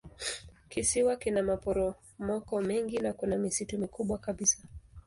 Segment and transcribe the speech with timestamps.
[0.69, 4.57] Kisiwa kina maporomoko mengi na kuna misitu mikubwa kabisa.